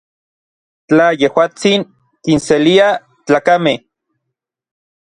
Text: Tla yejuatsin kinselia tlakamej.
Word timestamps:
Tla 0.87 1.07
yejuatsin 1.19 1.81
kinselia 2.23 2.89
tlakamej. 3.25 3.79